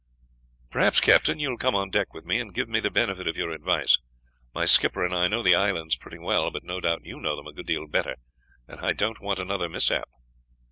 "Perhaps, 0.71 0.99
captain, 0.99 1.37
you 1.37 1.47
will 1.51 1.59
come 1.59 1.75
on 1.75 1.91
deck 1.91 2.11
with 2.11 2.25
me 2.25 2.39
and 2.39 2.55
give 2.55 2.67
me 2.67 2.79
the 2.79 2.89
benefit 2.89 3.27
of 3.27 3.37
your 3.37 3.51
advice. 3.51 3.99
My 4.51 4.65
skipper 4.65 5.05
and 5.05 5.13
I 5.13 5.27
know 5.27 5.43
the 5.43 5.53
islands 5.53 5.95
pretty 5.95 6.17
well, 6.17 6.49
but 6.49 6.63
no 6.63 6.79
doubt 6.79 7.05
you 7.05 7.19
know 7.19 7.35
them 7.35 7.45
a 7.45 7.53
good 7.53 7.67
deal 7.67 7.85
better, 7.87 8.15
and 8.67 8.79
I 8.79 8.93
don't 8.93 9.21
want 9.21 9.37
another 9.37 9.69
mishap." 9.69 10.09